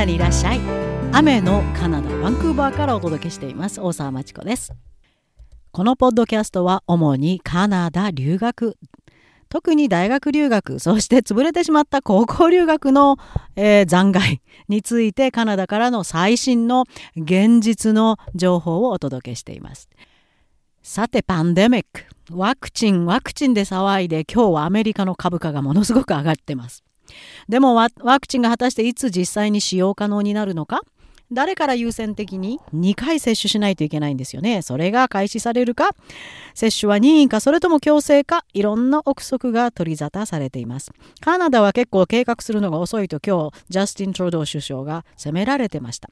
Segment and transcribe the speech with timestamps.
[0.00, 0.60] ダにいらっしゃい。
[1.12, 3.82] 雨のカナダバンクーバーからお届けしています。
[3.82, 4.72] 大沢町子です。
[5.72, 8.78] このポッドキャストは主にカナダ留学。
[9.50, 13.18] 特に大学留学そして潰れてしまった高校留学の、
[13.56, 16.84] えー、残骸についてカナダからの最新の
[17.16, 19.90] 現実の情報をお届けしています。
[20.82, 22.04] さてパンデミック。
[22.32, 26.84] ワクチンワクチンで騒いで今日はアメリカの株価がものすごく上がってます。
[27.48, 30.80] でもワクチンが果たしていつ実際に使用可能になるのか？
[31.32, 34.62] 誰から優先的に？2回接種しないといけないんですよね。
[34.62, 35.90] それが開始されるか、
[36.54, 40.90] 接種は任意か、それとも強制か、いろんな憶測が取り沙汰されています。
[41.20, 46.10] カナダは結構計画するのが遅いと今日、ジャスティン・トルドー首相が責められてました。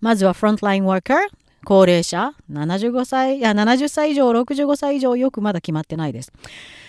[0.00, 1.18] まずはフロントラインワーカー、
[1.66, 6.32] 高齢者、75歳、いや70歳以上、65歳以上、よくまだ決まってないです。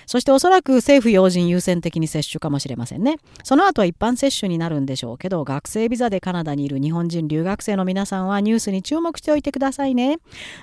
[0.06, 3.18] そしておそらく政府要人優先的に接種かもしれませんね。
[3.44, 10.18] その後は一般接種になるんでしょうけど、学生ビザでカナダにいる日本人留学生の皆さんはニュースに注目しておいてくださいね。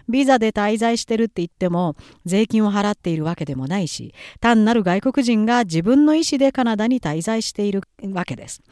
[0.08, 7.82] ビザで滞在してるって言っても、税金を払っているわけでもないし、単なる外国人が自分の意思でカナダに滞在している
[8.12, 8.62] わけです。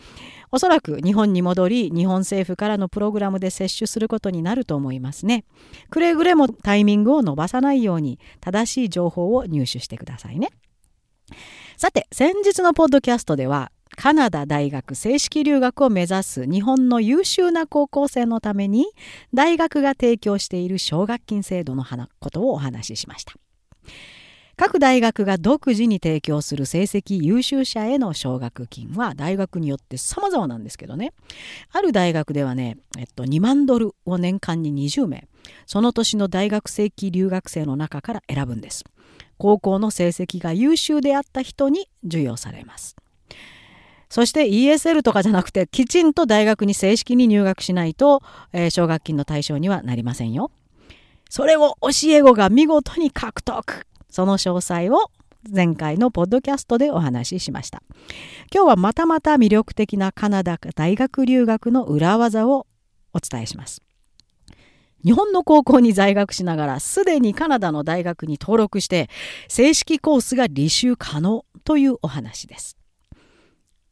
[0.52, 5.44] おそらく日本に戻り日本政府からのプログラムで接種することになると思いますね。
[5.90, 10.50] くれぐれもタイミングを伸ばさないように正しい情報を入手してくださいね。
[11.80, 18.84] さて先日のポッドキャストではカナダ大学正式留学を目指す日本の優秀な高校生のために
[19.32, 21.86] 大学が提供している奨学金制度の
[22.18, 23.32] ことをお話ししました。
[24.56, 31.14] 各大学が独自に提供する成績優秀者への奨学金は大学によって様々なんですけどね
[31.72, 35.29] ある大学ではね、えっと、2万ドルを年間に20名
[35.66, 38.84] その年の大学生期留学生の中から選ぶんです
[39.38, 42.96] 高校の成績が優秀であった人に授与されます
[44.08, 50.50] そして ESL とかじゃなくてきちんと大学に正式に入学しないと、えー、奨学金の対象にはなりませんよ
[51.28, 55.10] それを教え子が見事に獲得その詳細を
[55.48, 57.82] 前回のポッドキャストでお話ししました。
[58.54, 62.66] 今日はまたまた魅力的なカナダ大学留学の裏技を
[63.14, 63.82] お伝えします。
[65.04, 69.08] 日本の高校に在学しながらすでにカナダの大学に登録して
[69.48, 72.76] 正式コースが履修可能というお話です。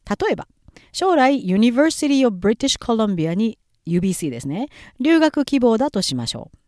[0.09, 0.47] 例えば
[0.91, 4.67] 将来 University of British Columbia に UBC ですね
[4.99, 6.59] 留学希望だとしましょう。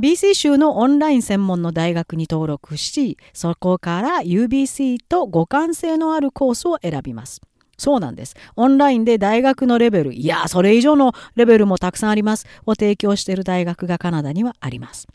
[0.00, 7.40] BC 州のオンライン専門の大学に登録し、そこから UBC と互換性のあるコースを選びます。
[7.78, 8.34] そうなんです。
[8.56, 12.46] オンラインで大学のレベル、いや、それ以上のレベルもたくさんあります。
[12.66, 15.06] を提供している大学がカナダにはあります。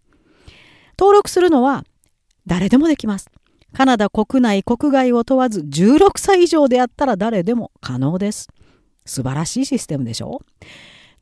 [0.98, 1.84] 登録するのは
[2.48, 3.30] 誰でもできます。
[3.74, 8.48] カナダ国内、国外を問わず16歳以上であったら誰でも可能です。
[9.06, 10.40] 素晴らしいシステムでしょ？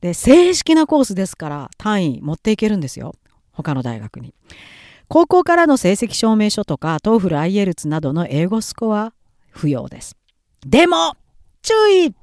[0.02, 3.14] で、正式なコースですから単位持っていけるんですよ。
[3.52, 4.36] 他の大学に。
[5.08, 9.14] 高校からの成績証明書とか、 TOEFL、IELTS などの英語スコア
[9.50, 10.16] 不要です。
[10.66, 11.16] でも、
[11.62, 12.14] 注意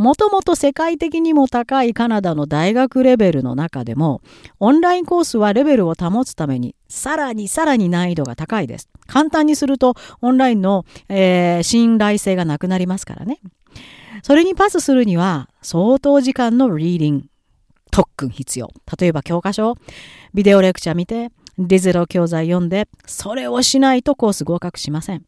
[0.00, 4.22] もともと世界的にも高いカナダの大学レベルの中でも、
[4.58, 8.88] オンラインコースはレベルを保つために、さらにさらに難易度が高いです。
[9.06, 13.40] 簡単にすると、オンラインの、えー、信頼性がなくなりますからね。
[14.22, 17.24] それにパスするには相当時間のリーディング、
[17.90, 18.70] 特訓必要。
[18.98, 19.74] 例えば教科書、
[20.32, 25.26] ビデオレクチャー見て、ディゼロ教材読んで、それをしないとコース合格しません。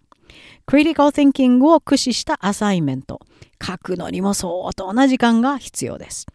[0.66, 3.20] クリティカル・ティンキングを駆使したアサイメント。
[3.64, 6.26] 書くのにも相当な時間が必要です。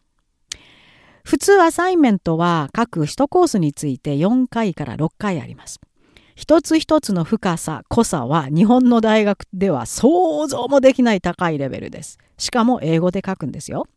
[1.23, 5.81] 普通アサイメントは各1コースについて4回から6回あります。
[6.35, 12.19] 一つ一つの深さ、濃さは日本の大学では想像もできない高いレベルです。
[12.37, 13.87] しかも英語で書くんですよ。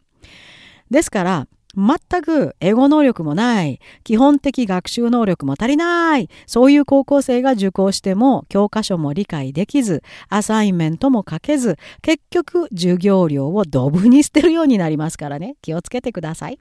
[0.90, 1.46] ですから、
[1.76, 16.58] 全く英語能力もない、基本的学習能力も足りない、そういう高校生が受講しても教科書も理解できず、アサインメントも書けず、結局授業料をドブに捨てるようになりますからね、気をつけてください。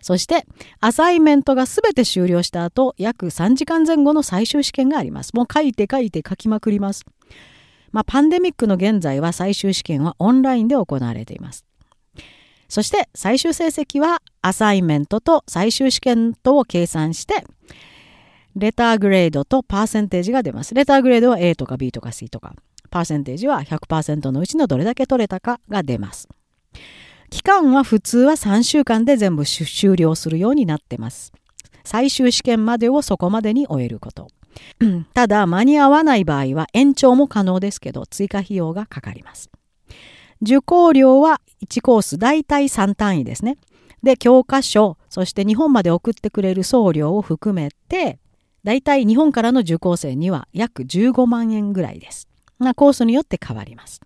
[0.00, 0.46] そして
[0.80, 5.34] アサイメントが全て終了した後約3時間前後の最終試験があります。
[5.34, 7.04] もう書いて書いて書きまくります。
[7.92, 11.67] まあ、パンデミックの現在は最終試験はオンラインで行われています。
[12.68, 17.44] そして最終成績はアサイメントと最終試験とを計算して
[18.56, 22.54] レターグレードとパーセンテージが出ますレターグレードは A とか B とか C とか
[22.90, 26.28] パーセンテージは100%のうちのどれだけ取れたかが出ます
[27.30, 31.32] 期間は普通は3週間で全部終了するようになってます。
[31.84, 34.28] 最終試験までをそこまでに終えること。
[35.14, 39.50] ただ間に合わない場合は延長も可能ですけど追加費用がかかります。
[40.42, 43.58] 受講料は1コース大体3単位ですね。
[44.02, 48.18] で、教科書、そして日本まで送ってくれる送料を含めて、
[48.64, 52.28] 大体日本からの受講生には約15万円ぐらいです。
[52.58, 54.00] なコースによって変わります。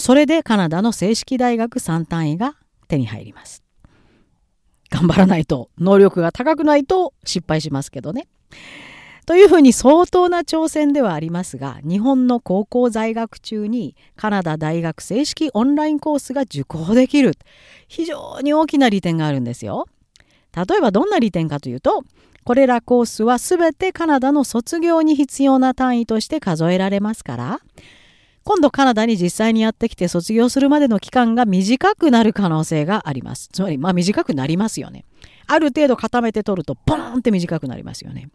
[0.00, 2.56] それでカナダの正式大学3単位が
[2.88, 3.62] 手に入ります。
[4.90, 8.28] 頑張らないと、能力が高くないと失敗しますけどね。
[9.28, 17.32] というふうに相当な挑戦ではありますが、日本の高校在学中にカナダ大学正式オンラインコースが受講できる。
[17.88, 19.86] 非常に大きな利点があるんですよ。
[20.56, 22.04] 例えばどんな利点かというと、
[22.42, 27.60] これらコースは全てカナダの卒業に必要な単位として数えられますから、
[28.44, 33.50] 今度カナダに実際にやってきて卒業するまでの期間が短くなる可能性があります。
[33.52, 35.04] つまり、まあ短くなりますよね。
[35.48, 38.28] ある程度固めて取るとポーンって短くなりますよね。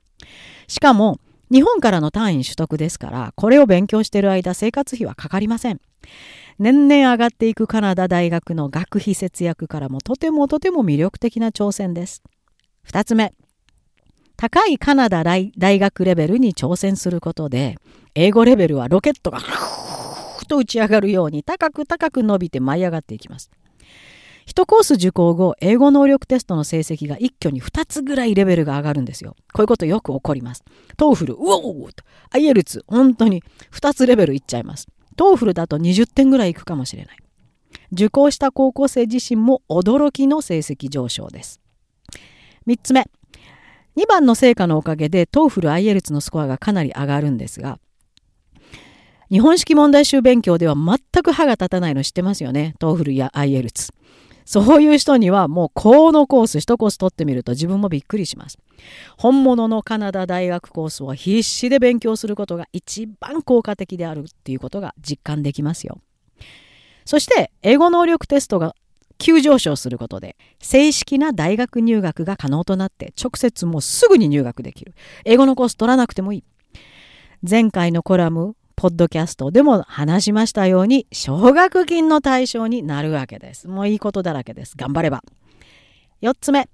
[0.67, 1.19] しかも、
[1.51, 5.79] 日本からの単位取得ですから、これを勉強している間、生活費はかかりません。
[6.59, 12.23] 年々上がっていくカナダ大学の学費節約からもとてもとても魅力的な挑戦です。
[12.87, 13.33] 2つ目。
[14.35, 17.77] 高いカナダ大学レベルに挑戦することで、
[18.15, 23.51] 英語レベルはロケットがふと打ち上がるように高く高く伸びて舞い上がっていきます。
[24.45, 29.35] 1コース受講後、英語能力テストの成績が一挙に2つぐらいレベルが上がるんですよ。
[29.53, 30.63] こういうことよく起こります。
[30.97, 34.87] TOEFL、うおーと、IELTS、本当に2つレベルいっちゃいます。
[35.15, 37.17] TOEFL だと20点ぐらいいくかもしれない。
[37.91, 41.59] 受講した高校生自身も驚きの成績上昇です。
[42.67, 43.07] 3つ目。
[43.95, 47.79] 2番の成果のおかげでトーフル IELTS のスコアがかなり上がるんですが、
[49.29, 52.75] 日本式問題集勉強では全く歯が立たないの知ってますよね？
[52.79, 53.93] TOEFL や IELTS。
[54.45, 58.57] そういう人にはもうこのコース一コース取ってみると自分もびっくりします。
[59.17, 66.01] 本物のカナダ大学コースを必死で勉強することが一番効果的であるっていうことが実感できますよ。
[67.05, 68.75] そして英語能力テストが
[69.17, 74.93] 急上昇することで正式な大学入学が可能となって直接もうすぐに入学できる。
[75.25, 76.43] 英語のコース取らなくてもいい。
[77.49, 83.67] 前回のコラムポッドキャストでも話しましたように、奨学金の対象になるわけです。
[83.67, 84.75] もういいことだらけです。
[84.77, 85.23] 頑張れば。
[86.21, 86.69] 4つ目。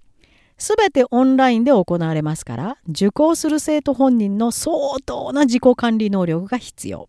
[0.58, 4.76] すべてオンラインで行われますから、受講する生徒本人の相
[5.06, 7.08] 当な自己管理能力が必要。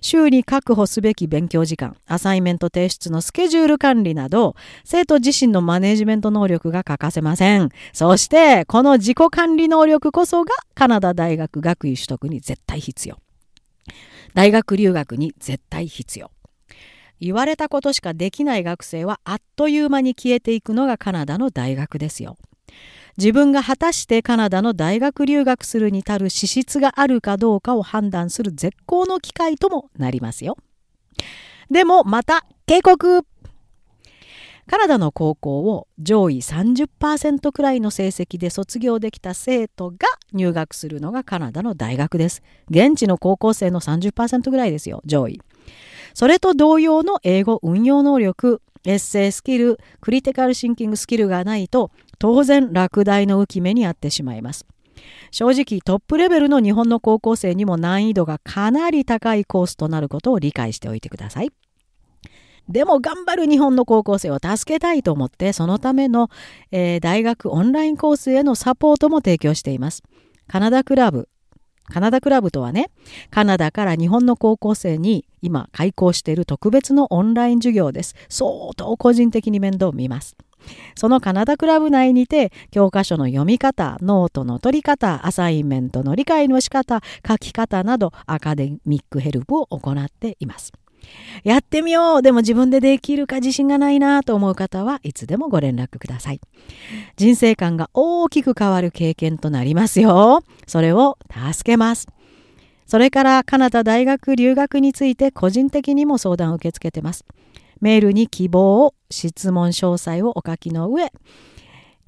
[0.00, 4.54] 週に確保すべき勉強時間、アサイメント提出のスケジュール管理など、
[4.84, 7.70] 生徒自身のマネジメント能力が欠かせません。
[7.92, 13.18] そして、この自己管理能力こそがカナダ大学学位取得に絶対必要。
[14.34, 16.30] 大学留学に絶対必要。
[17.20, 22.36] 言われたことしかできない学生はあっという間に消えていくのがカナダの大学ですよ。
[23.16, 30.56] 自分が果たしてカナダの大学留学するに足る資質があるかどうかを判断する絶好の機会ともなりますよ。
[31.68, 33.24] でもまた警告
[34.68, 39.96] カナダの高校を上位30%くらいの成績で卒業できた生徒が
[40.34, 42.42] 入学するのがカナダの大学です。
[42.68, 45.40] 現地の高校生の30%ぐらいですよ、上位。
[46.12, 54.66] それと同様の英語運用能力、エッセイスキル、クリティカルシンキングスキルがないと、当然落第の浮き目にあってしまいます。
[55.30, 61.52] 正直トップレベルの日本の高校生にも難易度がかなり高いコースとなることを理解しておいてください。
[62.68, 66.30] でも頑張る日本の高校生を助けたいと思ってそのための、
[66.70, 70.02] えー、大学オンラインコースへのサポートも提供しています。
[70.46, 71.28] カナダクラブ
[71.90, 72.90] カナダクラブとはね、
[73.30, 78.14] カナダから日本の高校生に今開講している特別のオンライン授業です。
[78.28, 80.36] 相当個人的に面倒を見ます。
[80.96, 90.72] そのカナダクラブ内にて教科書の読み方、ノートの取り方、 assignment の理解の仕方、書き方など academic help を行っています。
[91.44, 96.40] やってみようでも自分でできるか自信がないなと思う方はいつでもご連絡ください。
[97.16, 100.42] 人生観が大きく変わる経験となりますよ。
[100.66, 101.18] それを
[101.52, 102.08] 助けます。
[102.86, 107.24] それからカナダ大学留学について個人的にも相談を受け付けてます。
[107.80, 111.12] メールに希望を、質問詳細をお書きの上、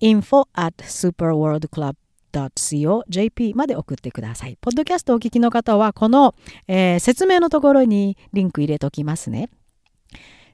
[0.00, 1.94] info at superworldclub
[2.32, 4.56] .co.jp まで送ってください。
[4.60, 6.34] ポッドキャストをお聞きの方は、この、
[6.68, 9.48] えー、説明のところにリンク入れときますね。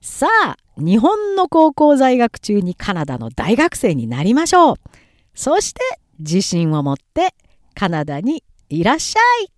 [0.01, 4.77] さあ、日本の高校在学中にカナダの大学生になりましょう。
[5.35, 5.81] そして、
[6.19, 7.35] 自信を持って
[7.75, 9.51] カナダにいらっしゃい。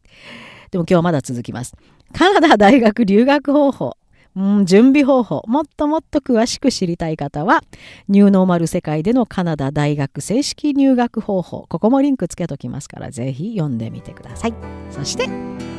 [0.71, 1.75] でも今日はまだ続きます。
[2.13, 3.98] カナダ大学留学方法。
[4.39, 7.65] うん、準備方法、もっともっと詳しく知りたい方は、
[8.07, 14.55] ニューノーマル世界でのカナダ大学正式入学方法、ここもリンクつけときますから、ぜひ読んでみてください。
[14.93, 15.29] そして、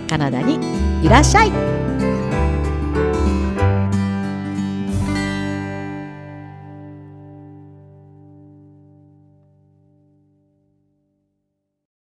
[0.10, 0.60] カナダに
[1.06, 2.39] いらっしゃい。